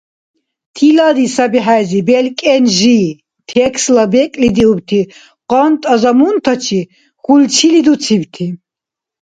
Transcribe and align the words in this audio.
Тилади 0.75 1.27
саби 1.35 1.59
хӀези 1.65 1.99
белкӀен 2.07 2.63
жи, 2.77 2.99
текстла 3.49 4.05
бекӀлидиубти 4.13 5.01
къанта 5.49 5.93
замунтачи 6.01 6.81
хьулчили 7.23 7.81
дуцибти 7.85 8.45